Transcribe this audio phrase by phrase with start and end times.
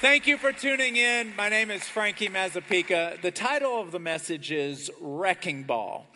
[0.00, 1.36] Thank you for tuning in.
[1.36, 3.20] My name is Frankie Mazzapica.
[3.20, 6.06] The title of the message is Wrecking Ball.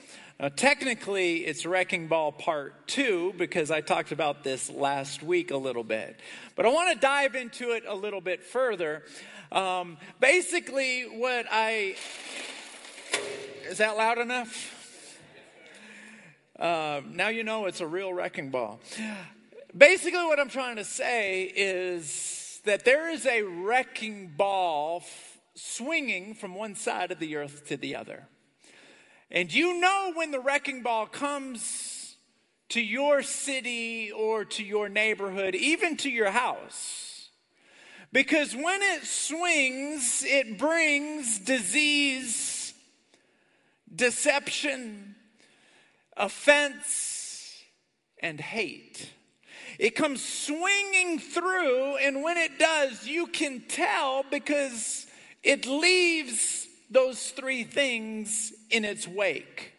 [0.41, 5.59] Now, technically, it's Wrecking Ball Part 2 because I talked about this last week a
[5.59, 6.19] little bit.
[6.57, 9.02] But I want to dive into it a little bit further.
[9.52, 11.97] Um, basically, what I.
[13.69, 15.20] Is that loud enough?
[16.59, 18.80] Uh, now you know it's a real wrecking ball.
[19.77, 26.34] Basically, what I'm trying to say is that there is a wrecking ball f- swinging
[26.34, 28.27] from one side of the earth to the other.
[29.30, 32.16] And you know when the wrecking ball comes
[32.70, 37.30] to your city or to your neighborhood, even to your house.
[38.12, 42.72] Because when it swings, it brings disease,
[43.92, 45.17] deception,
[46.17, 47.61] offense,
[48.22, 49.11] and hate.
[49.78, 55.06] It comes swinging through, and when it does, you can tell because
[55.42, 59.72] it leaves those three things in its wake.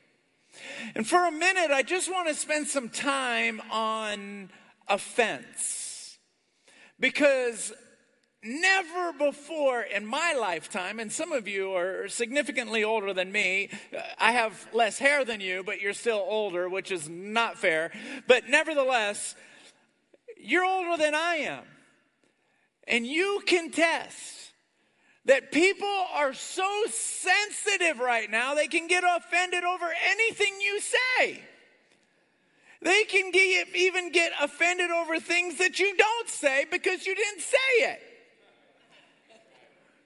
[0.95, 4.49] And for a minute, I just want to spend some time on
[4.87, 6.17] offense.
[6.99, 7.73] Because
[8.43, 13.69] never before in my lifetime, and some of you are significantly older than me.
[14.19, 17.91] I have less hair than you, but you're still older, which is not fair.
[18.27, 19.35] But nevertheless,
[20.45, 21.63] you're older than I am.
[22.87, 24.51] And you can test
[25.25, 31.41] that people are so sensitive right now, they can get offended over anything you say.
[32.81, 37.41] They can get, even get offended over things that you don't say because you didn't
[37.41, 38.01] say it.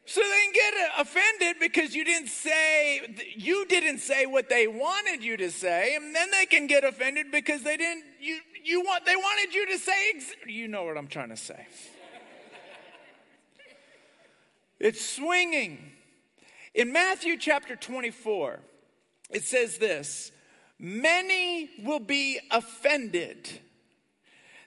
[0.06, 5.24] So they can get offended because you didn't say you didn't say what they wanted
[5.24, 8.40] you to say, and then they can get offended because they didn't you
[8.70, 9.94] you want they wanted you to say
[10.46, 11.68] you know what I'm trying to say.
[14.80, 15.92] it's swinging.
[16.76, 18.60] In Matthew chapter 24,
[19.32, 20.32] it says this,
[20.78, 23.50] many will be offended.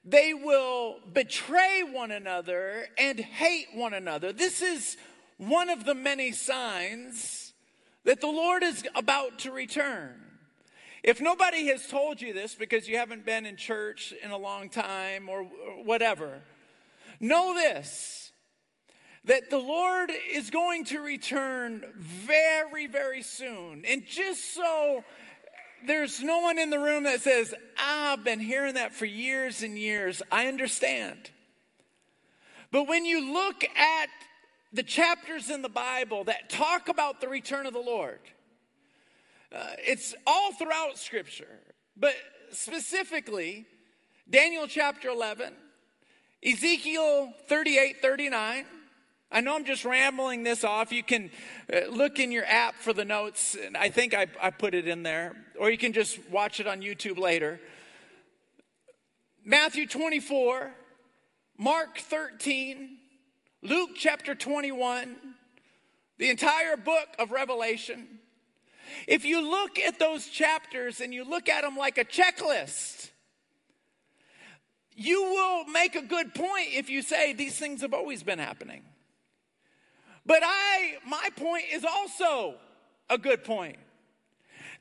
[0.04, 4.32] They will betray one another and hate one another.
[4.32, 4.96] This is
[5.36, 7.52] one of the many signs
[8.04, 10.21] that the Lord is about to return.
[11.02, 14.68] If nobody has told you this because you haven't been in church in a long
[14.68, 15.44] time or
[15.84, 16.40] whatever,
[17.20, 18.18] know this
[19.24, 23.84] that the Lord is going to return very, very soon.
[23.86, 25.04] And just so
[25.86, 29.78] there's no one in the room that says, I've been hearing that for years and
[29.78, 31.30] years, I understand.
[32.72, 34.08] But when you look at
[34.72, 38.20] the chapters in the Bible that talk about the return of the Lord.
[39.52, 41.60] Uh, it's all throughout Scripture,
[41.94, 42.14] but
[42.52, 43.66] specifically,
[44.28, 45.52] Daniel chapter 11,
[46.42, 48.64] Ezekiel 38 39.
[49.30, 50.90] I know I'm just rambling this off.
[50.92, 51.30] You can
[51.72, 54.88] uh, look in your app for the notes, and I think I, I put it
[54.88, 57.60] in there, or you can just watch it on YouTube later.
[59.44, 60.70] Matthew 24,
[61.58, 62.96] Mark 13,
[63.62, 65.16] Luke chapter 21,
[66.18, 68.20] the entire book of Revelation.
[69.06, 73.10] If you look at those chapters and you look at them like a checklist,
[74.94, 78.82] you will make a good point if you say these things have always been happening.
[80.24, 82.54] But I, my point is also
[83.10, 83.76] a good point.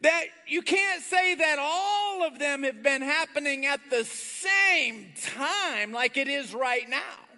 [0.01, 5.91] That you can't say that all of them have been happening at the same time
[5.91, 7.30] like it is right now.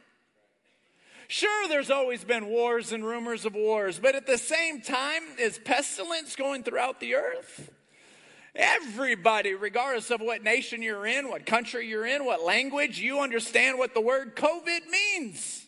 [1.33, 5.57] Sure, there's always been wars and rumors of wars, but at the same time, is
[5.57, 7.71] pestilence going throughout the earth?
[8.53, 13.79] Everybody, regardless of what nation you're in, what country you're in, what language, you understand
[13.79, 15.65] what the word COVID means.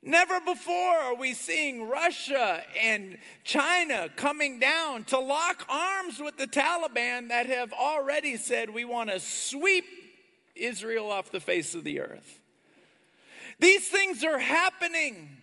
[0.00, 6.46] Never before are we seeing Russia and China coming down to lock arms with the
[6.46, 9.86] Taliban that have already said we want to sweep
[10.54, 12.37] Israel off the face of the earth.
[13.58, 15.36] These things are happening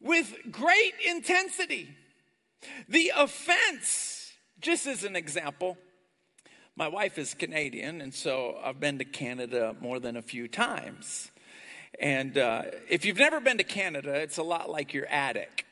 [0.00, 1.88] with great intensity.
[2.88, 5.76] The offense, just as an example,
[6.76, 11.30] my wife is Canadian, and so I've been to Canada more than a few times.
[11.98, 15.66] And uh, if you've never been to Canada, it's a lot like your attic.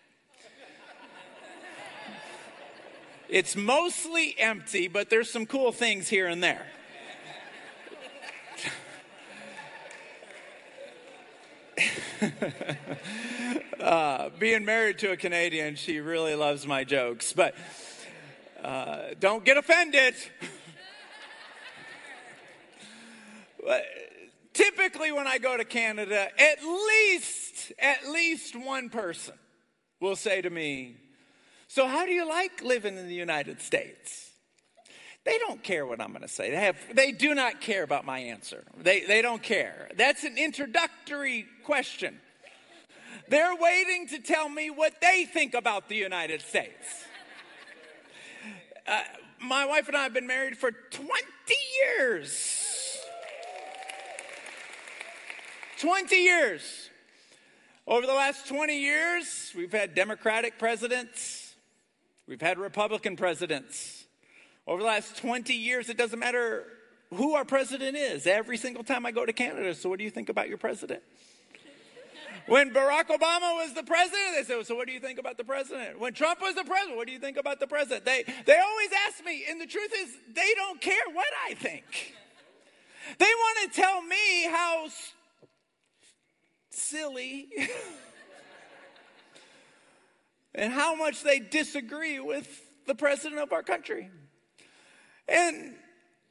[3.28, 6.66] It's mostly empty, but there's some cool things here and there.
[13.80, 17.54] uh, being married to a Canadian, she really loves my jokes, but
[18.62, 20.14] uh, don't get offended.
[24.52, 29.34] typically, when I go to Canada, at least at least one person
[30.00, 30.96] will say to me,
[31.68, 34.27] So, how do you like living in the United States?
[35.28, 36.50] They don't care what I'm going to say.
[36.50, 38.64] They, have, they do not care about my answer.
[38.78, 39.90] They, they don't care.
[39.94, 42.18] That's an introductory question.
[43.28, 47.04] They're waiting to tell me what they think about the United States.
[48.86, 49.02] Uh,
[49.38, 51.12] my wife and I have been married for 20
[51.98, 52.98] years.
[55.78, 56.88] 20 years.
[57.86, 61.54] Over the last 20 years, we've had Democratic presidents,
[62.26, 63.97] we've had Republican presidents.
[64.68, 66.64] Over the last 20 years, it doesn't matter
[67.14, 68.26] who our president is.
[68.26, 71.02] Every single time I go to Canada, so what do you think about your president?
[72.46, 75.44] When Barack Obama was the president, they said, So what do you think about the
[75.44, 75.98] president?
[75.98, 78.04] When Trump was the president, what do you think about the president?
[78.04, 81.84] They, they always ask me, and the truth is, they don't care what I think.
[83.18, 85.12] They want to tell me how s-
[86.70, 87.48] silly
[90.54, 92.46] and how much they disagree with
[92.86, 94.10] the president of our country.
[95.28, 95.74] And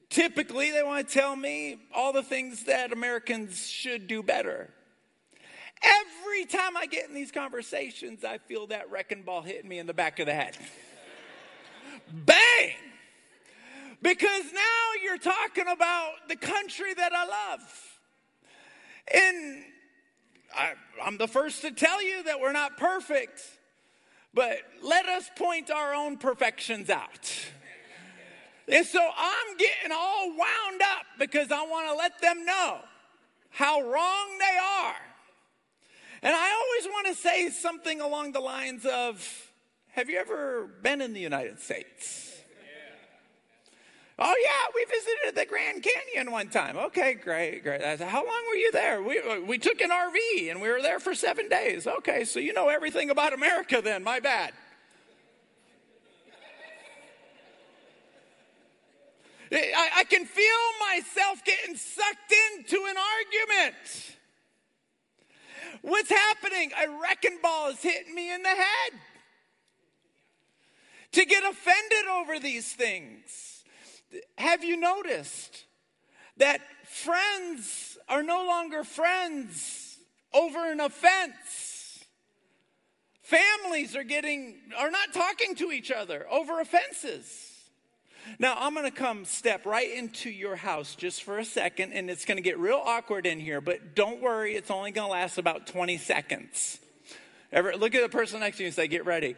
[0.09, 4.69] typically, they want to tell me all the things that Americans should do better.
[5.83, 9.85] Every time I get in these conversations, I feel that wrecking ball hitting me in
[9.85, 10.57] the back of the head.
[12.11, 12.73] Bang!
[14.01, 17.99] Because now you're talking about the country that I love.
[19.13, 19.63] And
[20.55, 20.73] I,
[21.03, 23.41] I'm the first to tell you that we're not perfect,
[24.33, 27.31] but let us point our own perfections out.
[28.67, 32.79] And so I'm getting all wound up because I want to let them know
[33.49, 34.95] how wrong they are.
[36.21, 39.51] And I always want to say something along the lines of
[39.91, 42.33] Have you ever been in the United States?
[44.19, 46.75] Oh, yeah, we visited the Grand Canyon one time.
[46.75, 47.83] Okay, great, great.
[47.83, 49.03] I said, How long were you there?
[49.03, 51.85] We, we took an RV and we were there for seven days.
[51.85, 54.03] Okay, so you know everything about America then.
[54.03, 54.53] My bad.
[59.51, 60.45] I, I can feel
[60.93, 64.17] myself getting sucked into an argument.
[65.81, 66.71] What's happening?
[66.73, 68.91] A wrecking ball is hitting me in the head.
[71.13, 73.63] To get offended over these things.
[74.37, 75.65] Have you noticed
[76.37, 79.97] that friends are no longer friends
[80.33, 82.05] over an offense?
[83.21, 87.46] Families are getting are not talking to each other over offenses.
[88.39, 92.09] Now, I'm going to come step right into your house just for a second, and
[92.09, 95.11] it's going to get real awkward in here, but don't worry, it's only going to
[95.11, 96.79] last about 20 seconds.
[97.51, 99.35] Ever look at the person next to you and say, Get ready.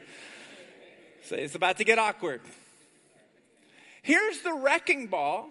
[1.24, 2.42] Say, It's about to get awkward.
[4.02, 5.50] Here's the wrecking ball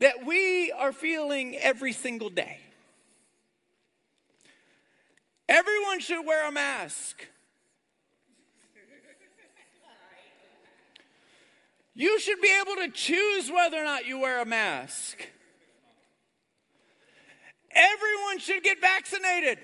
[0.00, 2.58] that we are feeling every single day.
[5.48, 7.26] Everyone should wear a mask.
[12.00, 15.18] You should be able to choose whether or not you wear a mask.
[17.70, 19.58] Everyone should get vaccinated.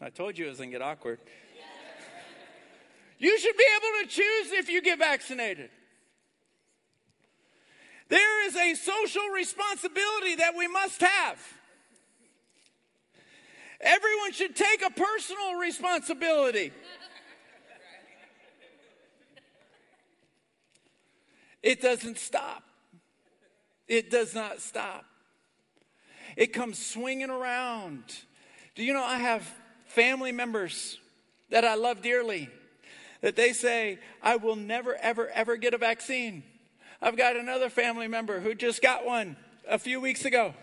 [0.00, 1.20] I told you it was going to get awkward.
[3.20, 5.70] You should be able to choose if you get vaccinated.
[8.08, 11.38] There is a social responsibility that we must have.
[13.80, 16.72] Everyone should take a personal responsibility.
[21.66, 22.62] It doesn't stop.
[23.88, 25.04] It does not stop.
[26.36, 28.04] It comes swinging around.
[28.76, 29.52] Do you know I have
[29.88, 30.96] family members
[31.50, 32.48] that I love dearly
[33.20, 36.44] that they say, I will never, ever, ever get a vaccine.
[37.02, 39.36] I've got another family member who just got one
[39.68, 40.54] a few weeks ago.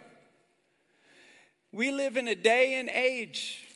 [1.73, 3.67] We live in a day and age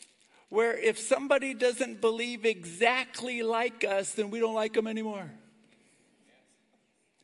[0.48, 5.30] where if somebody doesn't believe exactly like us, then we don't like them anymore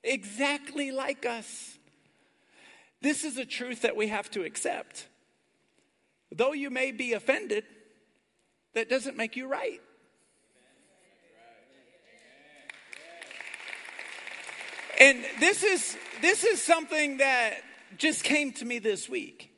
[0.04, 1.78] exactly like us.
[3.02, 5.08] This is a truth that we have to accept.
[6.32, 7.66] Though you may be offended,
[8.74, 9.82] that doesn't make you right.
[15.00, 17.56] And this is this is something that
[17.98, 19.52] just came to me this week.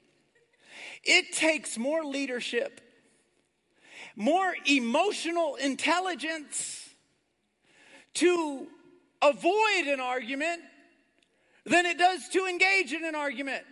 [1.04, 2.82] It takes more leadership,
[4.16, 6.90] more emotional intelligence
[8.16, 8.68] to
[9.30, 10.62] avoid an argument
[11.66, 13.64] than it does to engage in an argument.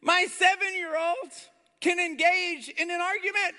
[0.00, 1.32] My seven year old
[1.80, 3.54] can engage in an argument.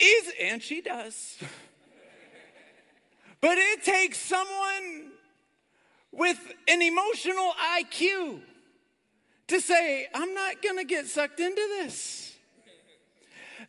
[0.00, 1.38] Easy, and she does.
[3.40, 5.12] but it takes someone
[6.12, 6.38] with
[6.68, 8.40] an emotional IQ
[9.48, 12.34] to say, I'm not going to get sucked into this.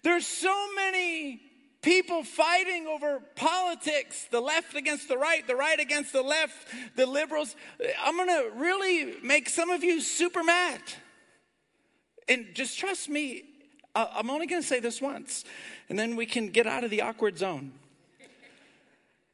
[0.04, 1.42] There's so many
[1.88, 6.67] people fighting over politics, the left against the right, the right against the left,
[6.98, 7.56] the liberals.
[8.03, 10.82] I'm going to really make some of you super mad.
[12.27, 13.44] And just trust me,
[13.96, 15.46] I'm only going to say this once,
[15.88, 17.72] and then we can get out of the awkward zone.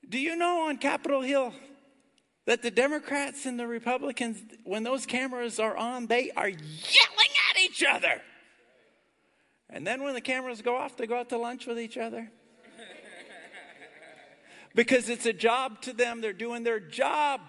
[0.08, 1.56] Do you know on Capitol Hill
[2.46, 7.60] that the Democrats and the Republicans, when those cameras are on, they are yelling at
[7.60, 8.22] each other?
[9.72, 12.30] And then when the cameras go off, they go out to lunch with each other.
[14.76, 17.42] Because it's a job to them, they're doing their job.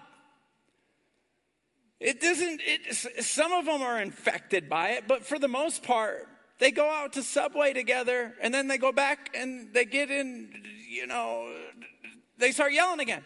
[1.99, 6.27] It doesn't, it, some of them are infected by it, but for the most part,
[6.59, 10.63] they go out to Subway together and then they go back and they get in,
[10.89, 11.51] you know,
[12.37, 13.23] they start yelling again.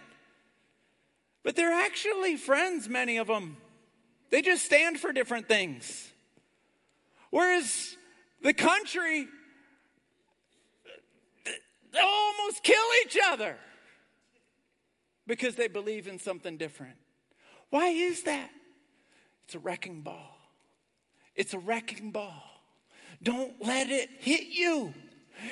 [1.44, 3.58] But they're actually friends, many of them.
[4.30, 6.12] They just stand for different things.
[7.32, 7.96] Whereas
[8.42, 9.28] the country,
[11.92, 13.58] they almost kill each other
[15.30, 16.96] because they believe in something different.
[17.70, 18.50] Why is that?
[19.46, 20.36] It's a wrecking ball.
[21.36, 22.44] It's a wrecking ball.
[23.22, 24.92] Don't let it hit you.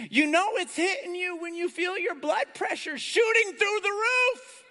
[0.09, 4.63] You know it's hitting you when you feel your blood pressure shooting through the roof.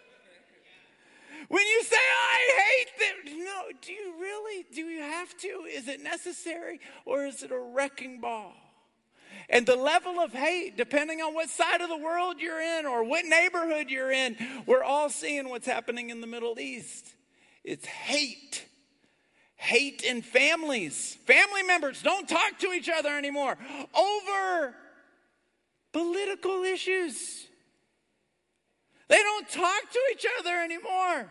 [1.51, 4.67] When you say, I hate them, no, do you really?
[4.75, 5.69] Do you have to?
[5.73, 6.81] Is it necessary?
[7.05, 8.55] Or is it a wrecking ball?
[9.49, 13.05] And the level of hate, depending on what side of the world you're in or
[13.05, 14.37] what neighborhood you're in,
[14.67, 17.07] we're all seeing what's happening in the Middle East.
[17.63, 18.67] It's hate.
[19.55, 21.17] Hate in families.
[21.27, 23.57] Family members don't talk to each other anymore
[23.95, 24.75] over
[25.93, 27.47] political issues.
[29.09, 31.31] They don't talk to each other anymore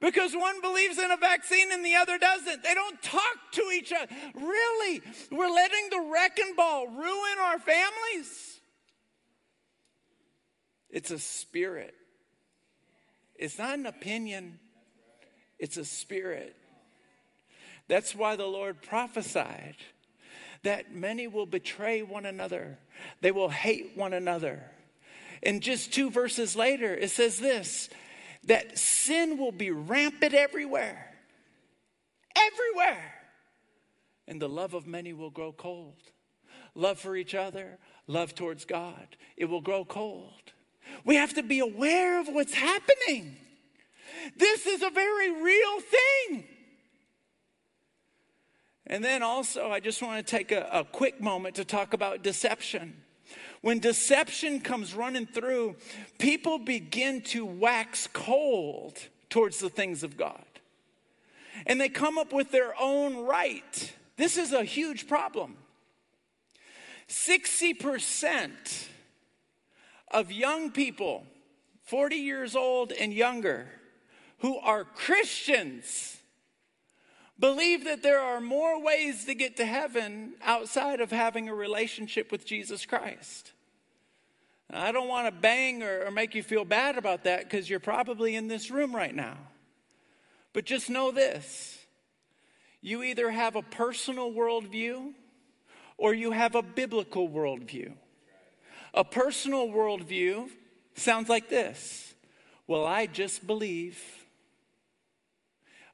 [0.00, 2.62] because one believes in a vaccine and the other doesn't.
[2.62, 4.12] They don't talk to each other.
[4.34, 8.60] Really, we're letting the wrecking ball ruin our families.
[10.90, 11.94] It's a spirit,
[13.34, 14.58] it's not an opinion,
[15.58, 16.56] it's a spirit.
[17.88, 19.76] That's why the Lord prophesied
[20.62, 22.78] that many will betray one another,
[23.20, 24.62] they will hate one another.
[25.42, 27.88] And just two verses later, it says this
[28.46, 31.14] that sin will be rampant everywhere.
[32.36, 33.14] Everywhere.
[34.28, 36.00] And the love of many will grow cold.
[36.74, 40.52] Love for each other, love towards God, it will grow cold.
[41.04, 43.36] We have to be aware of what's happening.
[44.36, 46.44] This is a very real thing.
[48.86, 52.22] And then also, I just want to take a, a, quick moment to talk about
[52.22, 53.02] deception.
[53.66, 55.74] When deception comes running through,
[56.20, 58.96] people begin to wax cold
[59.28, 60.44] towards the things of God.
[61.66, 63.92] And they come up with their own right.
[64.16, 65.56] This is a huge problem.
[67.08, 68.86] 60%
[70.12, 71.26] of young people,
[71.86, 73.66] 40 years old and younger,
[74.38, 76.18] who are Christians
[77.36, 82.30] believe that there are more ways to get to heaven outside of having a relationship
[82.30, 83.54] with Jesus Christ.
[84.70, 87.78] I don't want to bang or, or, make you feel bad about that because you're
[87.78, 89.36] probably in this room right now.
[90.52, 91.78] But just know this
[92.80, 95.12] you either have a personal worldview
[95.98, 97.92] or you have a biblical worldview.
[98.94, 100.48] A personal worldview
[100.94, 102.14] sounds like this
[102.66, 104.02] Well, I just believe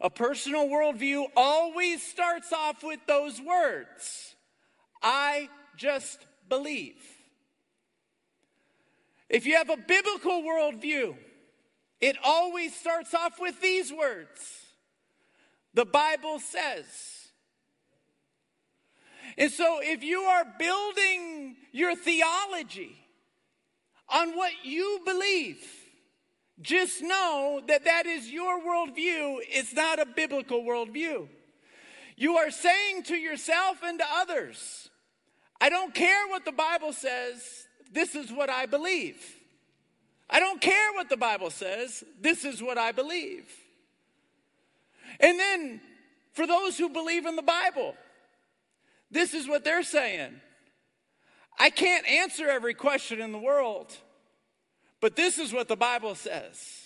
[0.01, 4.35] a personal worldview always starts off with those words
[5.03, 7.12] I just believe.
[9.33, 11.17] If you have a biblical worldview,
[12.03, 14.67] it always starts off with these words
[15.75, 16.85] The Bible says.
[19.39, 22.95] And so, if you are building your theology
[24.11, 25.65] on what you believe,
[26.61, 29.39] just know that that is your worldview.
[29.49, 31.29] It's not a biblical worldview.
[32.17, 34.91] You are saying to yourself and to others,
[35.59, 39.21] I don't care what the Bible says, this is what I believe.
[40.29, 43.45] I don't care what the Bible says, this is what I believe.
[45.21, 45.81] And then
[46.33, 47.95] for those who believe in the Bible,
[49.11, 50.41] this is what they're saying
[51.59, 53.95] I can't answer every question in the world.
[55.01, 56.82] But this is what the Bible says.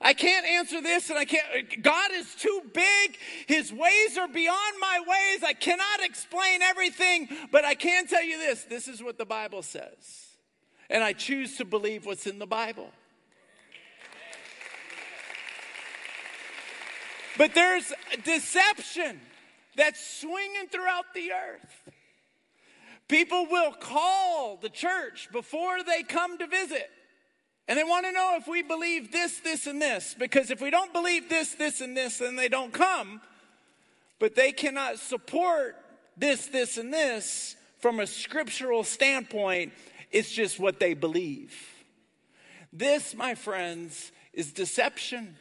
[0.00, 1.82] I can't answer this and I can't.
[1.82, 3.18] God is too big.
[3.46, 5.42] His ways are beyond my ways.
[5.42, 9.62] I cannot explain everything, but I can tell you this this is what the Bible
[9.62, 10.36] says.
[10.88, 12.90] And I choose to believe what's in the Bible.
[17.38, 17.92] But there's
[18.24, 19.20] deception
[19.76, 21.90] that's swinging throughout the earth.
[23.08, 26.90] People will call the church before they come to visit.
[27.68, 30.14] And they want to know if we believe this, this, and this.
[30.16, 33.20] Because if we don't believe this, this, and this, then they don't come.
[34.18, 35.76] But they cannot support
[36.16, 39.72] this, this, and this from a scriptural standpoint.
[40.12, 41.54] It's just what they believe.
[42.72, 45.36] This, my friends, is deception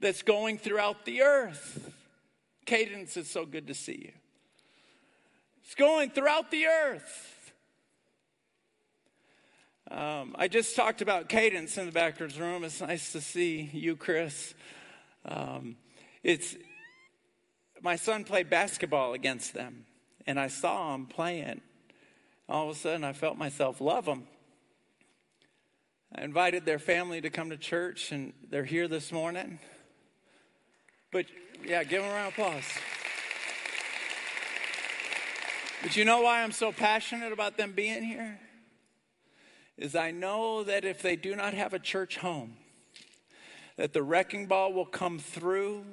[0.00, 1.92] that's going throughout the earth.
[2.64, 4.12] Cadence, it's so good to see you.
[5.64, 7.39] It's going throughout the earth.
[9.88, 12.64] Um, I just talked about cadence in the backwards room.
[12.64, 14.54] It's nice to see you, Chris.
[15.24, 15.76] Um,
[16.22, 16.56] it's
[17.82, 19.86] my son played basketball against them,
[20.26, 21.60] and I saw him playing.
[22.48, 24.24] All of a sudden, I felt myself love him.
[26.14, 29.60] I invited their family to come to church, and they're here this morning.
[31.12, 31.26] But
[31.64, 32.64] yeah, give them a round of applause.
[35.82, 38.38] But you know why I'm so passionate about them being here?
[39.80, 42.52] Is I know that if they do not have a church home,
[43.76, 45.84] that the wrecking ball will come through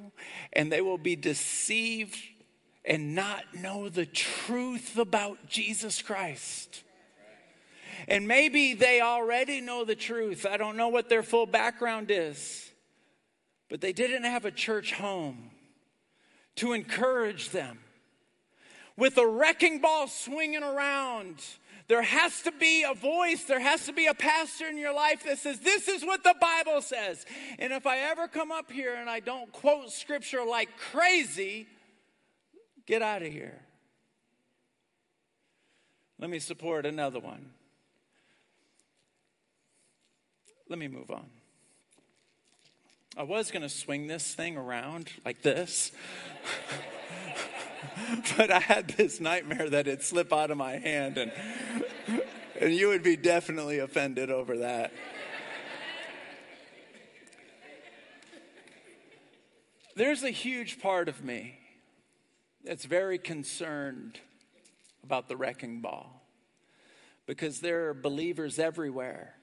[0.51, 2.19] and they will be deceived
[2.83, 6.83] and not know the truth about Jesus Christ.
[8.09, 10.45] And maybe they already know the truth.
[10.45, 12.69] I don't know what their full background is,
[13.69, 15.51] but they didn't have a church home
[16.57, 17.79] to encourage them
[18.97, 21.41] with a wrecking ball swinging around.
[21.87, 25.23] There has to be a voice, there has to be a pastor in your life
[25.25, 27.25] that says, This is what the Bible says.
[27.59, 31.65] And if I ever come up here and I don't quote scripture like crazy,
[32.85, 33.61] get out of here.
[36.19, 37.51] Let me support another one.
[40.67, 41.27] Let me move on.
[43.15, 45.91] I was going to swing this thing around like this.
[48.37, 51.31] but I had this nightmare that it'd slip out of my hand, and,
[52.61, 54.93] and you would be definitely offended over that.
[59.95, 61.57] There's a huge part of me
[62.63, 64.19] that's very concerned
[65.03, 66.21] about the wrecking ball
[67.25, 69.33] because there are believers everywhere.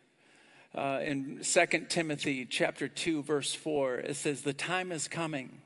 [0.75, 5.63] Uh, in 2 Timothy chapter 2 verse 4 it says the time is coming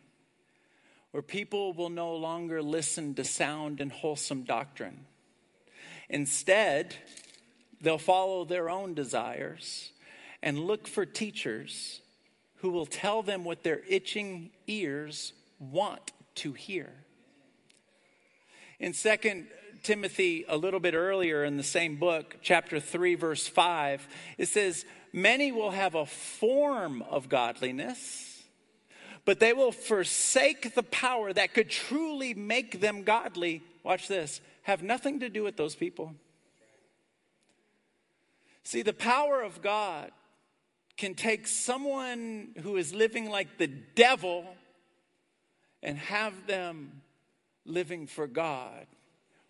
[1.10, 5.06] where people will no longer listen to sound and wholesome doctrine.
[6.08, 6.94] Instead,
[7.80, 9.92] they'll follow their own desires
[10.42, 12.00] and look for teachers
[12.56, 16.92] who will tell them what their itching ears want to hear.
[18.80, 19.46] In 2
[19.82, 24.06] Timothy, a little bit earlier in the same book, chapter 3, verse 5,
[24.38, 28.27] it says, Many will have a form of godliness
[29.28, 33.62] but they will forsake the power that could truly make them godly.
[33.84, 36.14] Watch this, have nothing to do with those people.
[38.62, 40.12] See, the power of God
[40.96, 44.46] can take someone who is living like the devil
[45.82, 47.02] and have them
[47.66, 48.86] living for God,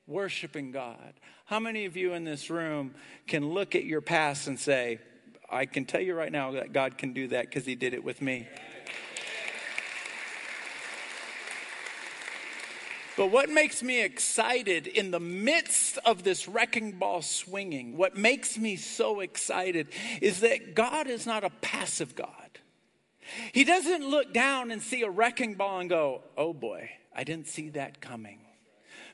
[0.09, 1.14] worshiping God.
[1.45, 2.97] How many of you in this room
[3.29, 4.99] can look at your past and say,
[5.49, 8.03] I can tell you right now that God can do that because He did it
[8.03, 8.49] with me?
[13.18, 18.57] But what makes me excited in the midst of this wrecking ball swinging, what makes
[18.57, 19.88] me so excited
[20.20, 22.61] is that God is not a passive God.
[23.52, 27.48] He doesn't look down and see a wrecking ball and go, oh boy, I didn't
[27.48, 28.38] see that coming.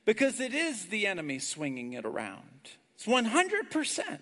[0.05, 2.73] Because it is the enemy swinging it around.
[2.97, 4.19] It's 100%.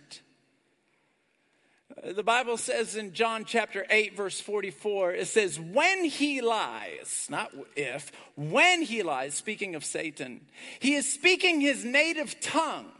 [2.04, 7.52] The Bible says in John chapter 8, verse 44, it says, When he lies, not
[7.76, 10.40] if, when he lies, speaking of Satan,
[10.80, 12.90] he is speaking his native tongue.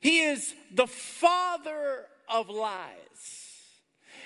[0.00, 2.88] He is the father of lies.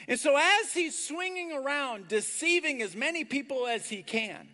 [0.06, 4.48] And so, as he's swinging around, deceiving as many people as he can,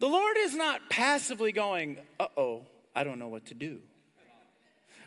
[0.00, 3.80] the Lord is not passively going, Uh oh, I don't know what to do.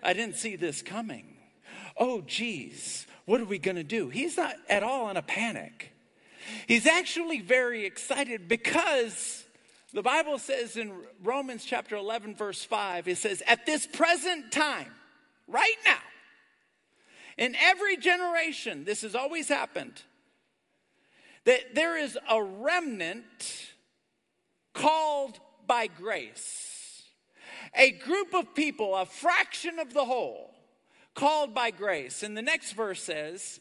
[0.01, 1.34] I didn't see this coming
[1.97, 4.09] oh, geez, what are we going to do?
[4.09, 5.91] He's not at all in a panic.
[6.67, 9.43] He's actually very excited because
[9.93, 10.91] the Bible says in
[11.23, 14.91] Romans chapter 11, verse 5, it says, At this present time,
[15.47, 15.97] right now,
[17.37, 20.01] in every generation, this has always happened,
[21.45, 23.73] that there is a remnant
[24.73, 27.03] called by grace.
[27.75, 30.54] A group of people, a fraction of the whole,
[31.15, 32.21] called by grace.
[32.21, 33.59] And the next verse says,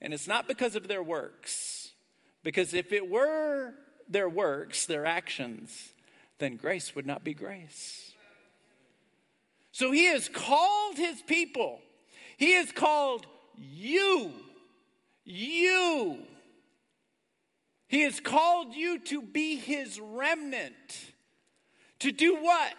[0.00, 1.92] and it's not because of their works,
[2.42, 3.72] because if it were
[4.08, 5.92] their works, their actions,
[6.38, 8.12] then grace would not be grace.
[9.72, 11.80] So he has called his people,
[12.36, 14.32] he has called you,
[15.24, 16.18] you.
[17.88, 20.74] He has called you to be his remnant.
[22.00, 22.74] To do what?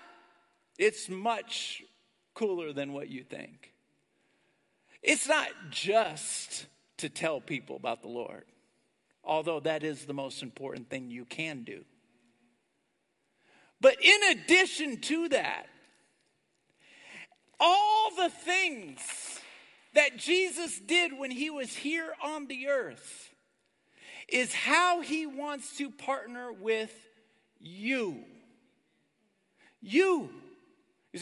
[0.78, 1.82] It's much
[2.34, 3.74] cooler than what you think.
[5.02, 6.66] It's not just
[6.98, 8.46] to tell people about the Lord,
[9.24, 11.84] although that is the most important thing you can do.
[13.80, 15.68] But in addition to that,
[17.60, 19.00] all the things
[19.94, 23.32] that Jesus did when he was here on the earth
[24.28, 26.94] is how he wants to partner with
[27.60, 28.24] you.
[29.82, 30.30] You.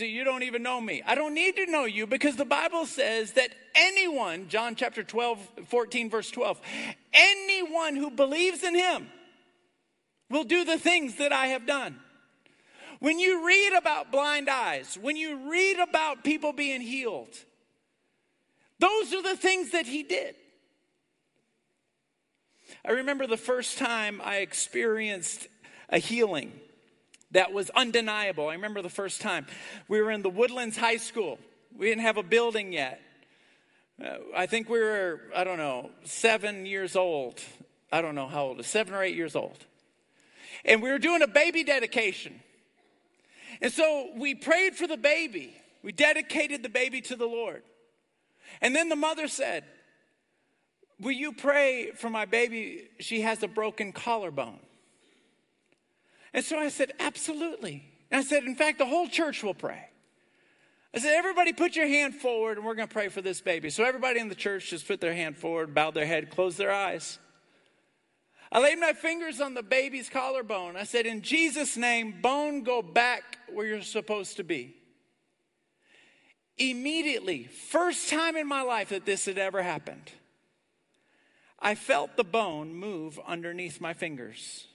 [0.02, 1.02] You You don't even know me.
[1.06, 5.40] I don't need to know you because the Bible says that anyone, John chapter 12,
[5.68, 6.60] 14, verse 12,
[7.14, 9.08] anyone who believes in him
[10.30, 12.00] will do the things that I have done.
[13.00, 17.36] When you read about blind eyes, when you read about people being healed,
[18.80, 20.36] those are the things that he did.
[22.86, 25.48] I remember the first time I experienced
[25.90, 26.52] a healing
[27.32, 28.50] that was undeniable.
[28.50, 29.46] I remember the first time
[29.88, 31.40] we were in the Woodlands High School.
[31.78, 33.02] We didn't have a building yet.
[34.04, 37.42] Uh, I think we were, I don't know, seven years old.
[37.92, 39.58] I don't know how old, seven or eight years old.
[40.66, 42.42] And we were doing a baby dedication.
[43.62, 45.56] And so we prayed for the baby.
[45.82, 47.64] We dedicated the baby to the Lord.
[48.62, 49.64] And then the mother said,
[51.00, 52.88] Will you pray for my baby?
[53.00, 54.60] She has a broken collarbone.
[56.36, 57.90] And so I said, Absolutely.
[58.12, 59.86] And I said, In fact, the whole church will pray.
[60.94, 63.70] I said, Everybody put your hand forward and we're going to pray for this baby.
[63.70, 66.74] So everybody in the church just put their hand forward, bowed their head, closed their
[66.74, 67.20] eyes.
[68.52, 70.76] I laid my fingers on the baby's collarbone.
[70.76, 74.76] I said, In Jesus' name, bone, go back where you're supposed to be.
[76.58, 80.12] Immediately, first time in my life that this had ever happened,
[81.60, 84.68] I felt the bone move underneath my fingers.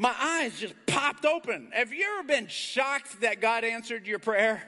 [0.00, 1.70] My eyes just popped open.
[1.72, 4.62] Have you ever been shocked that God answered your prayer?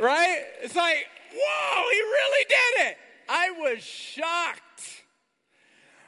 [0.00, 0.42] right?
[0.60, 2.96] It's like, whoa, he really did it.
[3.30, 4.60] I was shocked.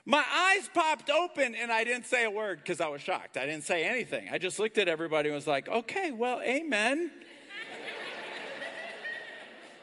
[0.04, 3.38] My eyes popped open and I didn't say a word because I was shocked.
[3.38, 4.28] I didn't say anything.
[4.30, 7.10] I just looked at everybody and was like, okay, well, amen.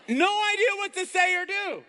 [0.08, 1.84] no idea what to say or do.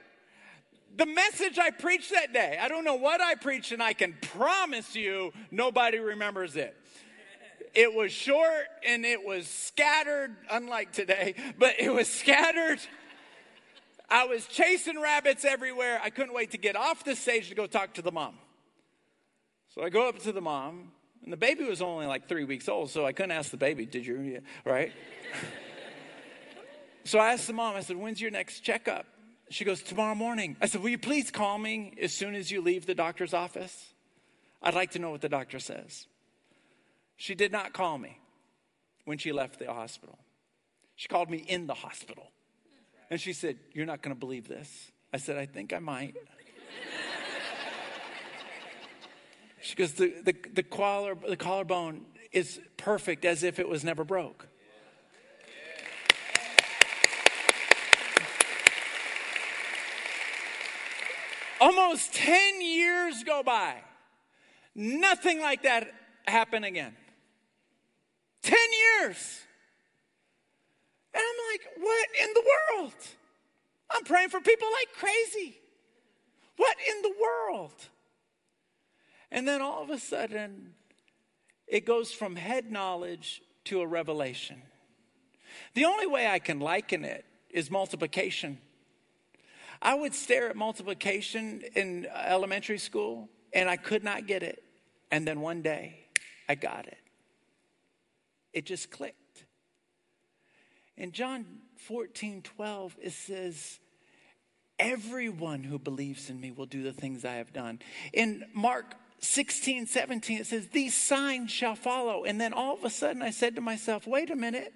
[0.97, 4.15] The message I preached that day, I don't know what I preached, and I can
[4.21, 6.77] promise you nobody remembers it.
[7.75, 12.79] It was short and it was scattered, unlike today, but it was scattered.
[14.11, 15.99] I was chasing rabbits everywhere.
[16.05, 18.35] I couldn't wait to get off the stage to go talk to the mom.
[19.75, 20.93] So I go up to the mom,
[21.25, 23.87] and the baby was only like three weeks old, so I couldn't ask the baby,
[23.87, 24.43] Did you?
[24.67, 24.93] Right?
[27.05, 29.07] so I asked the mom, I said, When's your next checkup?
[29.53, 30.57] She goes, Tomorrow morning.
[30.63, 33.93] I said, Will you please call me as soon as you leave the doctor's office?
[34.63, 36.07] I'd like to know what the doctor says.
[37.17, 38.19] She did not call me
[39.05, 40.19] when she left the hospital.
[40.97, 42.31] She called me in the hospital.
[43.11, 44.91] And she said, You're not going to believe this.
[45.13, 46.17] I said, I think I might.
[49.61, 54.03] she goes, The, the, the, collar, the collarbone is perfect as if it was never
[54.03, 54.49] broke.
[61.63, 63.77] Almost 10 years go by.
[64.75, 65.87] Nothing like that
[66.27, 66.93] happened again.
[68.43, 68.59] 10
[68.99, 69.41] years.
[71.15, 72.95] And I'm like, what in the world?
[73.93, 75.57] I'm praying for people like crazy.
[76.57, 77.75] What in the world?
[79.31, 80.73] And then all of a sudden,
[81.69, 84.63] it goes from head knowledge to a revelation.
[85.75, 88.59] The only way I can liken it is multiplication.
[89.83, 94.63] I would stare at multiplication in elementary school and I could not get it.
[95.11, 96.07] And then one day,
[96.49, 96.99] I got it.
[98.53, 99.45] It just clicked.
[100.97, 101.45] In John
[101.77, 103.81] 14, 12, it says,
[104.79, 107.81] Everyone who believes in me will do the things I have done.
[108.13, 112.25] In Mark 16, 17, it says, These signs shall follow.
[112.25, 114.73] And then all of a sudden I said to myself, Wait a minute.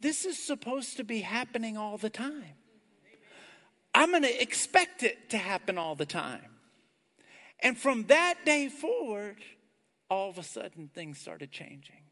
[0.00, 2.56] This is supposed to be happening all the time.
[3.94, 6.46] I'm going to expect it to happen all the time.
[7.60, 9.36] And from that day forward,
[10.10, 12.02] all of a sudden things started changing.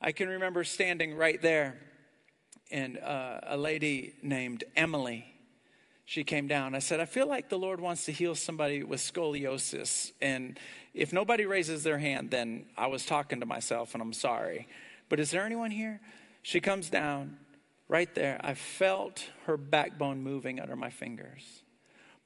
[0.00, 1.76] I can remember standing right there,
[2.70, 5.26] and uh, a lady named Emily.
[6.04, 6.74] she came down.
[6.74, 10.12] I said, I feel like the Lord wants to heal somebody with scoliosis.
[10.20, 10.58] And
[10.92, 14.66] if nobody raises their hand, then I was talking to myself and I'm sorry.
[15.08, 16.00] But is there anyone here?
[16.42, 17.38] She comes down
[17.92, 18.40] right there.
[18.42, 21.62] I felt her backbone moving under my fingers.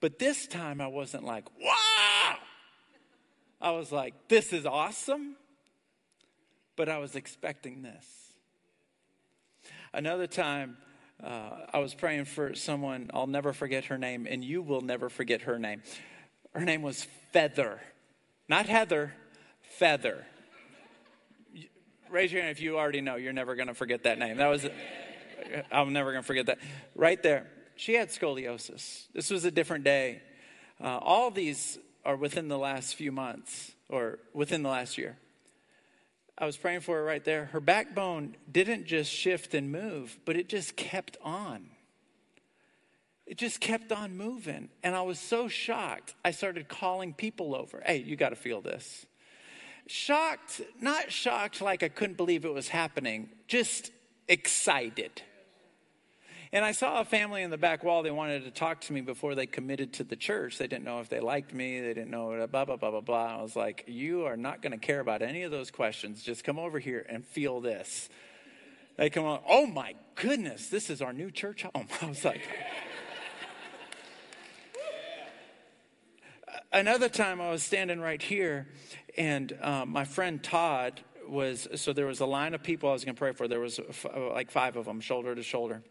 [0.01, 2.37] But this time I wasn't like, wow!
[3.61, 5.35] I was like, this is awesome.
[6.77, 8.07] But I was expecting this.
[9.93, 10.77] Another time,
[11.21, 15.09] uh, I was praying for someone, I'll never forget her name, and you will never
[15.09, 15.83] forget her name.
[16.55, 17.81] Her name was Feather,
[18.49, 19.15] not Heather,
[19.63, 20.27] Feather.
[22.09, 23.17] Raise your hand if you already know.
[23.17, 24.37] You're never going to forget that name.
[24.37, 24.67] That was,
[25.73, 26.59] I'm never going to forget that.
[26.95, 27.47] Right there.
[27.77, 29.07] She had scoliosis.
[29.13, 30.23] This was a different day.
[30.81, 35.17] Uh, all these are within the last few months or within the last year.
[36.39, 37.47] I was praying for her right there.
[37.47, 41.71] Her backbone didn't just shift and move, but it just kept on.
[43.27, 44.69] It just kept on moving.
[44.83, 46.15] And I was so shocked.
[46.25, 47.83] I started calling people over.
[47.85, 49.07] Hey, you got to feel this.
[49.87, 53.91] Shocked, not shocked like I couldn't believe it was happening, just
[54.29, 55.23] excited.
[56.53, 58.03] And I saw a family in the back wall.
[58.03, 60.59] They wanted to talk to me before they committed to the church.
[60.59, 61.81] They didn't know if they liked me.
[61.81, 63.39] They didn't know blah, blah, blah, blah, blah.
[63.39, 66.23] I was like, You are not going to care about any of those questions.
[66.23, 68.09] Just come over here and feel this.
[68.97, 71.89] They come on, Oh my goodness, this is our new church home.
[72.03, 72.43] I was like,
[76.73, 78.69] Another time I was standing right here,
[79.17, 83.05] and um, my friend Todd was, so there was a line of people I was
[83.05, 83.49] going to pray for.
[83.49, 85.83] There was f- like five of them, shoulder to shoulder.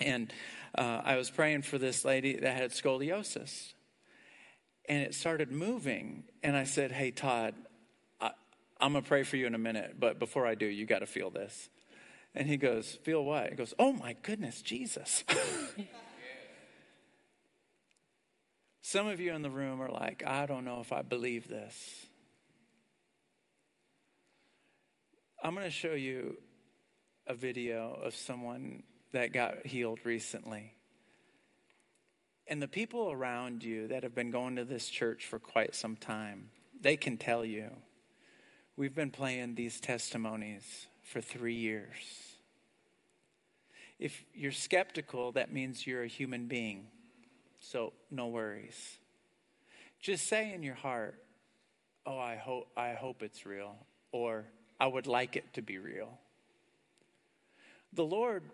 [0.00, 0.32] And
[0.76, 3.74] uh, I was praying for this lady that had scoliosis.
[4.88, 6.24] And it started moving.
[6.42, 7.54] And I said, Hey, Todd,
[8.20, 8.32] I,
[8.80, 9.96] I'm going to pray for you in a minute.
[9.98, 11.68] But before I do, you got to feel this.
[12.34, 13.50] And he goes, Feel what?
[13.50, 15.24] He goes, Oh my goodness, Jesus.
[18.82, 22.06] Some of you in the room are like, I don't know if I believe this.
[25.44, 26.36] I'm going to show you
[27.26, 30.74] a video of someone that got healed recently.
[32.46, 35.96] And the people around you that have been going to this church for quite some
[35.96, 36.50] time,
[36.80, 37.70] they can tell you
[38.76, 42.36] we've been playing these testimonies for three years.
[43.98, 46.86] If you're skeptical, that means you're a human being.
[47.58, 48.98] So no worries.
[49.98, 51.20] Just say in your heart,
[52.06, 54.46] "Oh, I hope I hope it's real," or
[54.82, 56.18] "I would like it to be real."
[57.92, 58.50] The Lord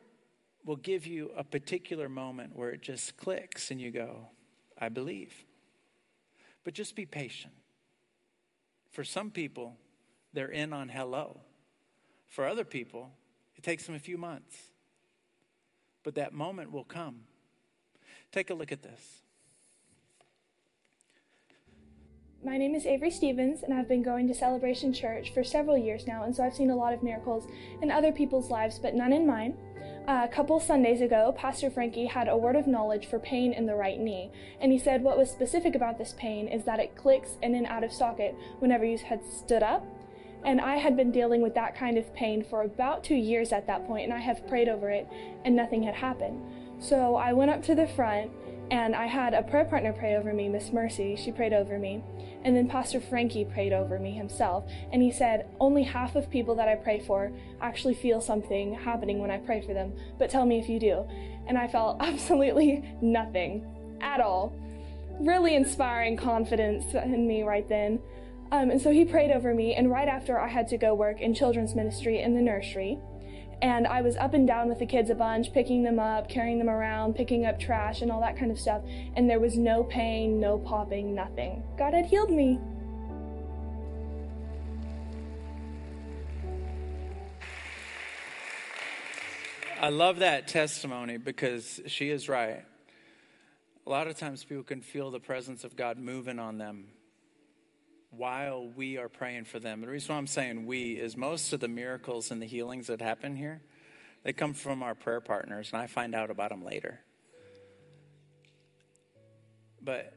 [0.63, 4.29] will give you a particular moment where it just clicks and you go,
[4.77, 5.47] I believe.
[6.65, 7.55] But just be patient.
[8.91, 9.79] For some people,
[10.35, 11.41] they're in on hello.
[12.27, 13.17] For other people,
[13.57, 14.71] it takes them a few months.
[16.03, 17.27] But that moment will come.
[18.33, 19.23] Take a look at this.
[22.45, 26.07] My name is Avery Stevens, and I've been going to Celebration Church for several years
[26.07, 27.49] now, and so I've seen a lot of miracles
[27.83, 29.57] in other people's lives, but none in mine.
[30.07, 33.67] Uh, a couple Sundays ago, Pastor Frankie had a word of knowledge for pain in
[33.67, 36.95] the right knee, and he said what was specific about this pain is that it
[36.95, 39.85] clicks in and out of socket whenever you had stood up.
[40.45, 43.67] And I had been dealing with that kind of pain for about two years at
[43.67, 45.09] that point, and I have prayed over it,
[45.45, 46.41] and nothing had happened.
[46.79, 48.31] So I went up to the front,
[48.71, 51.17] and I had a prayer partner pray over me, Miss Mercy.
[51.17, 52.03] She prayed over me.
[52.45, 56.55] And then Pastor Frankie prayed over me himself, and he said, Only half of people
[56.57, 60.47] that I pray for actually feel something happening when I pray for them, but tell
[60.47, 61.07] me if you do.
[61.47, 63.67] And I felt absolutely nothing
[64.01, 64.55] at all.
[65.21, 68.01] Really inspiring confidence in me right then.
[68.53, 71.21] Um, and so he prayed over me, and right after I had to go work
[71.21, 72.99] in children's ministry in the nursery.
[73.61, 76.59] And I was up and down with the kids a bunch, picking them up, carrying
[76.59, 78.83] them around, picking up trash, and all that kind of stuff.
[79.17, 81.65] And there was no pain, no popping, nothing.
[81.77, 82.61] God had healed me.
[89.81, 92.65] I love that testimony because she is right.
[93.87, 96.89] A lot of times people can feel the presence of God moving on them
[98.11, 99.81] while we are praying for them.
[99.81, 103.01] The reason why I'm saying we is most of the miracles and the healings that
[103.01, 103.61] happen here,
[104.25, 107.01] they come from our prayer partners, and I find out about them later.
[109.81, 110.13] But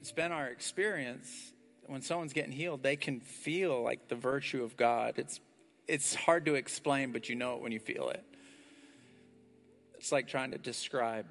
[0.00, 1.52] it's been our experience
[1.88, 5.14] when someone's getting healed, they can feel like the virtue of God.
[5.16, 5.40] It's
[5.88, 8.22] it's hard to explain, but you know it when you feel it.
[9.94, 11.24] It's like trying to describe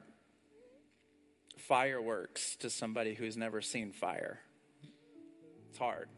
[1.58, 4.40] fireworks to somebody who's never seen fire.
[5.78, 6.10] It's hard.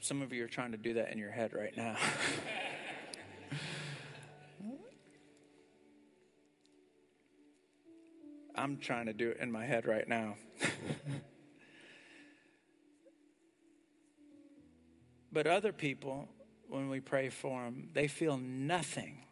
[0.00, 1.92] Some of you are trying to do that in your head right now.
[8.54, 10.36] I'm trying to do it in my head right now.
[15.30, 16.30] but other people,
[16.66, 19.26] when we pray for them, they feel nothing.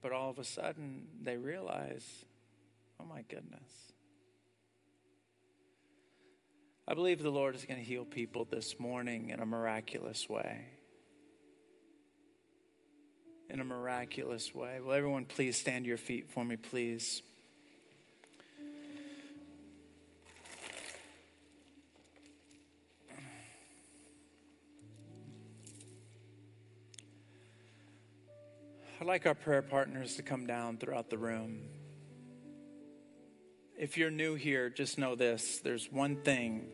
[0.00, 2.24] But all of a sudden, they realize,
[3.00, 3.95] oh my goodness.
[6.88, 10.66] I believe the Lord is going to heal people this morning in a miraculous way.
[13.50, 14.78] In a miraculous way.
[14.80, 17.22] Will everyone please stand to your feet for me, please?
[29.00, 31.62] I'd like our prayer partners to come down throughout the room.
[33.78, 36.68] If you're new here, just know this there's one thing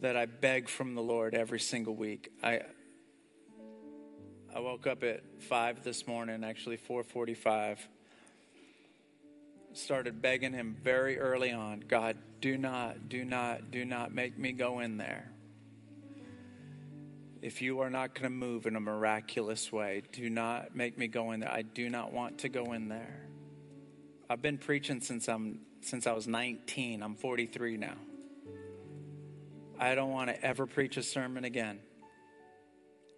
[0.00, 2.30] that I beg from the Lord every single week.
[2.42, 2.60] I
[4.54, 7.78] I woke up at 5 this morning, actually 4:45.
[9.72, 14.52] Started begging him very early on, God, do not, do not, do not make me
[14.52, 15.32] go in there
[17.42, 21.08] if you are not going to move in a miraculous way, do not make me
[21.08, 21.50] go in there.
[21.50, 23.31] I do not want to go in there.
[24.32, 27.02] I've been preaching since I'm since I was 19.
[27.02, 27.96] I'm 43 now.
[29.78, 31.80] I don't want to ever preach a sermon again.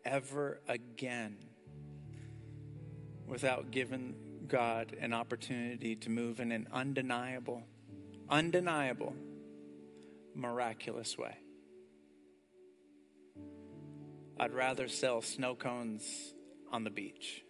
[0.04, 1.36] Ever again.
[3.28, 4.16] Without giving
[4.48, 7.62] God an opportunity to move in an undeniable,
[8.28, 9.14] undeniable,
[10.34, 11.36] miraculous way.
[14.40, 16.34] I'd rather sell snow cones
[16.72, 17.43] on the beach.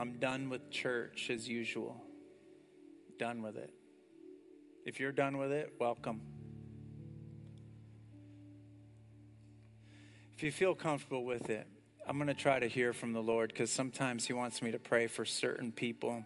[0.00, 2.02] I'm done with church as usual.
[3.18, 3.70] Done with it.
[4.86, 6.22] If you're done with it, welcome.
[10.34, 11.66] If you feel comfortable with it,
[12.08, 14.78] I'm going to try to hear from the Lord because sometimes He wants me to
[14.78, 16.24] pray for certain people.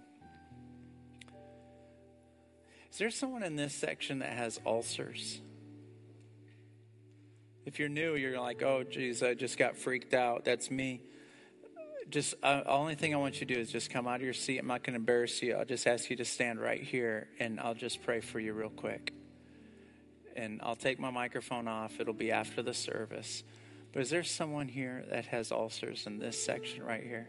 [2.93, 5.41] Is there someone in this section that has ulcers?
[7.67, 10.45] If you're new, you're like, oh, geez, I just got freaked out.
[10.45, 11.03] That's me.
[12.11, 14.35] Just, uh, only thing I want you to do is just come out of your
[14.35, 14.59] seat.
[14.59, 15.55] I'm not going to embarrass you.
[15.55, 18.71] I'll just ask you to stand right here and I'll just pray for you real
[18.71, 19.13] quick.
[20.37, 22.01] And I'll take my microphone off.
[22.01, 23.45] It'll be after the service.
[23.93, 27.29] But is there someone here that has ulcers in this section right here?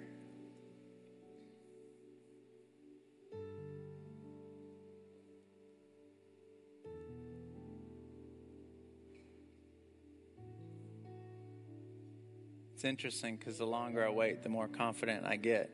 [12.85, 15.71] Interesting because the longer I wait, the more confident I get.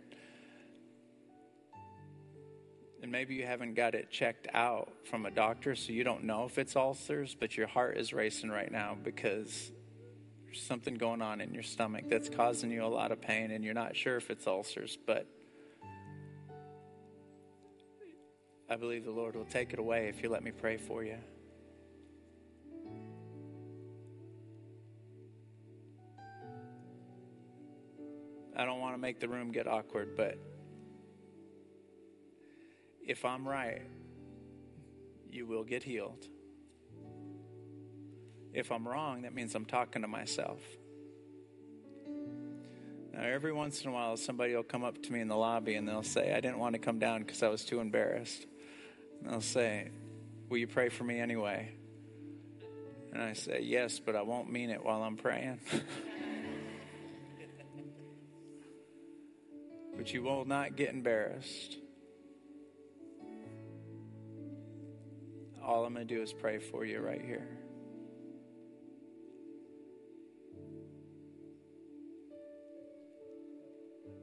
[3.01, 6.45] And maybe you haven't got it checked out from a doctor, so you don't know
[6.45, 9.71] if it's ulcers, but your heart is racing right now because
[10.45, 13.63] there's something going on in your stomach that's causing you a lot of pain, and
[13.63, 15.27] you're not sure if it's ulcers, but
[18.69, 21.17] I believe the Lord will take it away if you let me pray for you.
[28.61, 30.37] I don't want to make the room get awkward, but
[33.03, 33.81] if I'm right,
[35.31, 36.27] you will get healed.
[38.53, 40.59] If I'm wrong, that means I'm talking to myself.
[43.13, 45.73] Now, every once in a while, somebody will come up to me in the lobby
[45.73, 48.45] and they'll say, I didn't want to come down because I was too embarrassed.
[49.23, 49.89] And they'll say,
[50.49, 51.71] Will you pray for me anyway?
[53.11, 55.61] And I say, Yes, but I won't mean it while I'm praying.
[60.01, 61.77] but you will not get embarrassed.
[65.63, 67.47] All I'm going to do is pray for you right here.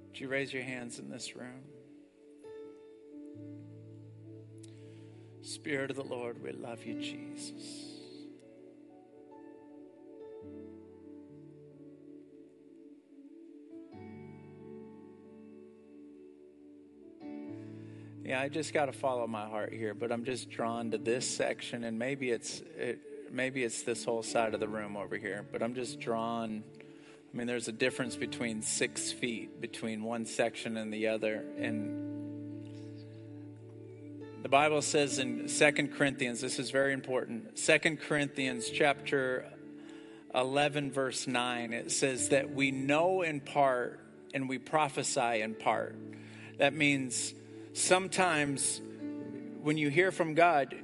[0.08, 1.62] Would you raise your hands in this room?
[5.42, 7.97] Spirit of the Lord, we love you, Jesus.
[18.29, 21.26] Yeah, I just got to follow my heart here, but I'm just drawn to this
[21.26, 22.99] section, and maybe it's it,
[23.33, 26.62] maybe it's this whole side of the room over here, but I'm just drawn.
[26.83, 32.61] I mean, there's a difference between six feet between one section and the other, and
[34.43, 37.59] the Bible says in Second Corinthians, this is very important.
[37.59, 39.47] Second Corinthians chapter
[40.35, 44.01] 11, verse 9, it says that we know in part
[44.35, 45.97] and we prophesy in part.
[46.59, 47.33] That means
[47.79, 48.81] sometimes
[49.62, 50.74] when you hear from God,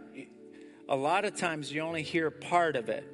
[0.89, 3.05] a lot of times you only hear part of it.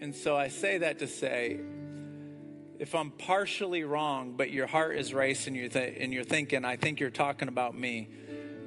[0.00, 1.60] And so I say that to say
[2.78, 6.76] if I'm partially wrong, but your heart is racing you th- and you're thinking, I
[6.76, 8.08] think you're talking about me,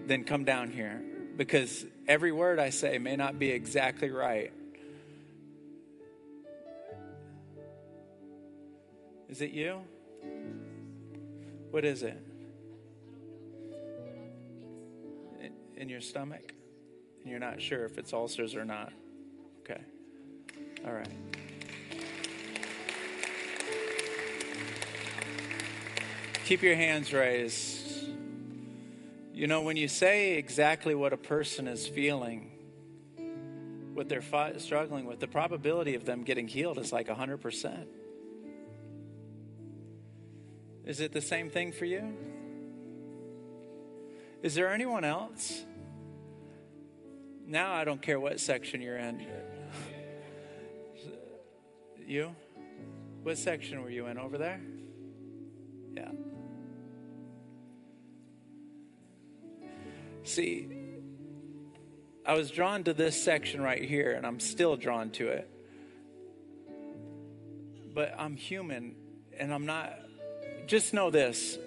[0.08, 1.04] then come down here
[1.38, 4.52] because every word I say may not be exactly right.
[9.30, 9.82] Is it you?
[11.70, 12.29] What is it?
[15.80, 16.54] In your stomach?
[17.22, 18.92] And you're not sure if it's ulcers or not?
[19.62, 19.82] Okay.
[20.86, 21.08] All right.
[26.46, 28.10] Keep your hands raised.
[29.34, 32.52] You know, when you say exactly what a person is feeling,
[33.94, 37.86] what they're fi- struggling with, the probability of them getting healed is like 100%.
[40.86, 42.18] Is it the same thing for you?
[44.42, 45.64] Is there anyone else?
[47.50, 49.26] Now I don't care what section you're in.
[52.06, 52.36] You?
[53.24, 54.20] What section were you in?
[54.20, 54.62] Over there?
[55.96, 56.12] Yeah.
[60.24, 60.68] See,
[62.24, 65.50] I was drawn to this section right here, and I'm still drawn to it.
[67.96, 68.96] But I'm human,
[69.40, 69.98] and I'm not.
[70.68, 71.58] Just know this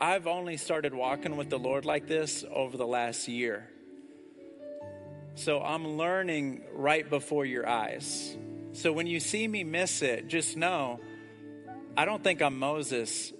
[0.00, 3.68] I've only started walking with the Lord like this over the last year.
[5.34, 8.36] So I'm learning right before your eyes.
[8.72, 11.00] So when you see me miss it, just know
[11.96, 13.32] I don't think I'm Moses.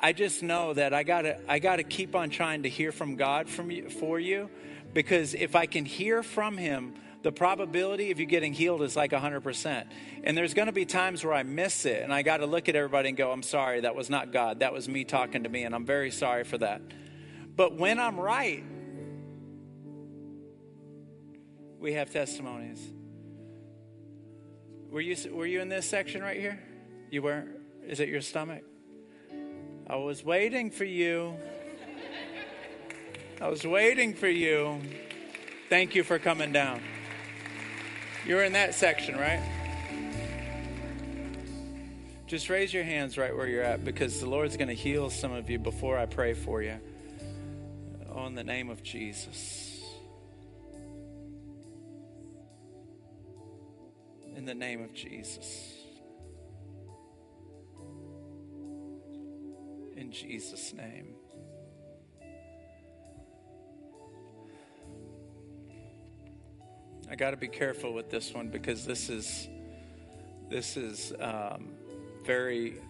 [0.00, 3.48] I just know that I gotta I gotta keep on trying to hear from God
[3.48, 4.50] from you, for you,
[4.92, 9.12] because if I can hear from Him, the probability of you getting healed is like
[9.12, 9.86] 100%.
[10.24, 12.74] And there's to be times where I miss it, and I got to look at
[12.74, 14.58] everybody and go, "I'm sorry, that was not God.
[14.58, 16.82] That was me talking to me, and I'm very sorry for that."
[17.54, 18.64] But when I'm right,
[21.82, 22.80] we have testimonies.
[24.88, 26.62] Were you were you in this section right here?
[27.10, 27.44] You were.
[27.84, 28.62] Is it your stomach?
[29.88, 31.34] I was waiting for you.
[33.40, 34.80] I was waiting for you.
[35.68, 36.80] Thank you for coming down.
[38.24, 39.42] You were in that section, right?
[42.28, 45.32] Just raise your hands right where you're at because the Lord's going to heal some
[45.32, 46.78] of you before I pray for you.
[48.14, 49.71] Oh, in the name of Jesus.
[54.42, 55.72] In the name of Jesus.
[59.96, 61.14] In Jesus' name.
[67.08, 69.48] I got to be careful with this one because this is
[70.50, 71.68] this is um,
[72.26, 72.80] very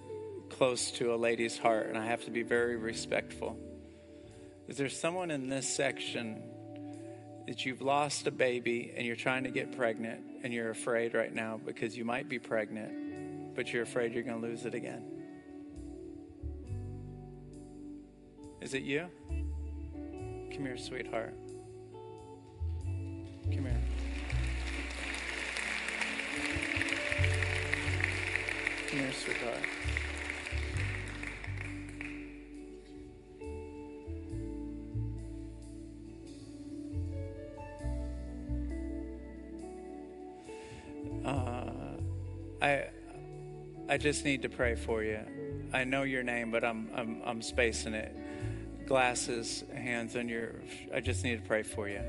[0.49, 3.59] close to a lady's heart, and I have to be very respectful.
[4.69, 6.45] Is there someone in this section
[7.47, 11.35] that you've lost a baby and you're trying to get pregnant and you're afraid right
[11.35, 15.05] now because you might be pregnant, but you're afraid you're going to lose it again?
[18.61, 19.07] Is it you?
[20.53, 21.35] Come here, sweetheart.
[22.85, 23.81] Come here.
[28.89, 30.02] Come here, sweetheart.
[44.03, 45.21] Just need to pray for you.
[45.73, 48.15] I know your name, but I'm I'm I'm spacing it.
[48.87, 50.57] Glasses, hands on your.
[50.93, 52.01] I just need to pray for you.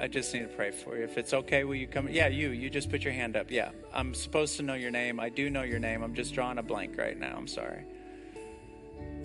[0.00, 1.04] I just need to pray for you.
[1.04, 2.08] If it's okay, will you come?
[2.08, 2.50] Yeah, you.
[2.50, 3.52] You just put your hand up.
[3.52, 5.20] Yeah, I'm supposed to know your name.
[5.20, 6.02] I do know your name.
[6.02, 7.36] I'm just drawing a blank right now.
[7.36, 7.84] I'm sorry.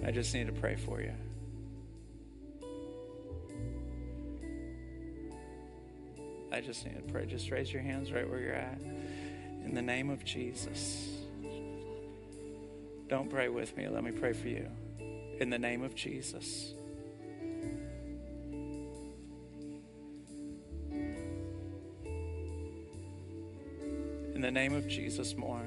[0.05, 1.13] I just need to pray for you.
[6.51, 7.25] I just need to pray.
[7.25, 8.79] Just raise your hands right where you're at.
[9.65, 11.18] In the name of Jesus.
[13.09, 13.87] Don't pray with me.
[13.87, 14.69] Let me pray for you.
[15.39, 16.75] In the name of Jesus.
[24.35, 25.65] In the name of Jesus, more.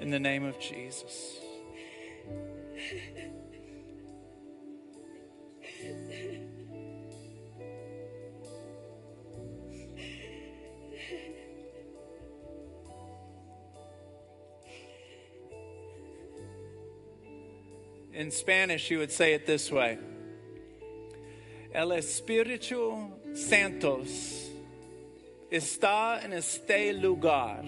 [0.00, 1.38] In the name of Jesus.
[18.12, 19.98] In Spanish, you would say it this way
[21.72, 24.50] El Espíritu Santos
[25.50, 27.64] está en este lugar.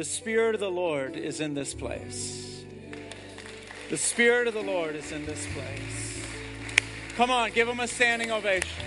[0.00, 2.64] The Spirit of the Lord is in this place.
[3.90, 6.24] The Spirit of the Lord is in this place.
[7.16, 8.82] Come on, give him a standing ovation.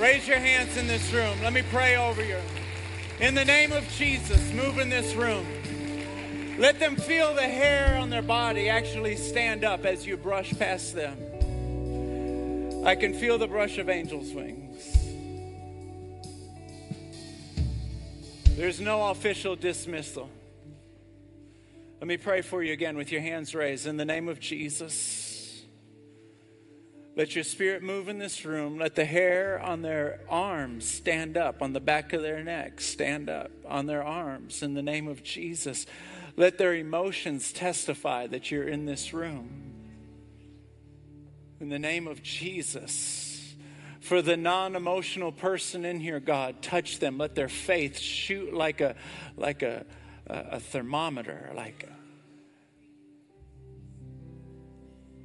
[0.00, 1.40] Raise your hands in this room.
[1.40, 2.40] Let me pray over you.
[3.20, 5.46] In the name of Jesus, move in this room.
[6.58, 10.96] Let them feel the hair on their body actually stand up as you brush past
[10.96, 11.16] them.
[12.84, 14.65] I can feel the brush of angels' wings.
[18.56, 20.30] There's no official dismissal.
[22.00, 23.86] Let me pray for you again with your hands raised.
[23.86, 25.62] In the name of Jesus.
[27.16, 28.78] Let your spirit move in this room.
[28.78, 33.28] Let the hair on their arms stand up, on the back of their neck stand
[33.28, 35.84] up, on their arms in the name of Jesus.
[36.36, 39.50] Let their emotions testify that you're in this room.
[41.60, 43.25] In the name of Jesus.
[44.06, 47.18] For the non emotional person in here, God, touch them.
[47.18, 48.94] Let their faith shoot like a,
[49.36, 49.84] like a,
[50.28, 51.88] a thermometer, like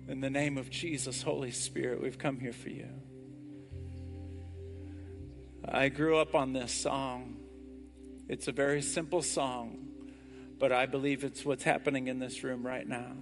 [0.07, 2.89] In the name of Jesus, Holy Spirit, we've come here for you.
[5.63, 7.37] I grew up on this song.
[8.27, 9.89] It's a very simple song,
[10.57, 13.13] but I believe it's what's happening in this room right now.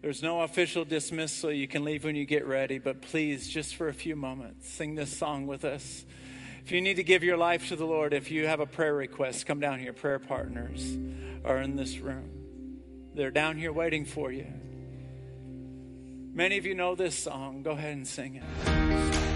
[0.00, 1.50] There's no official dismissal.
[1.50, 4.94] You can leave when you get ready, but please, just for a few moments, sing
[4.94, 6.04] this song with us.
[6.64, 8.94] If you need to give your life to the Lord, if you have a prayer
[8.94, 9.92] request, come down here.
[9.92, 10.96] Prayer partners
[11.44, 12.30] are in this room.
[13.14, 14.46] They're down here waiting for you.
[16.32, 17.62] Many of you know this song.
[17.62, 19.27] Go ahead and sing it.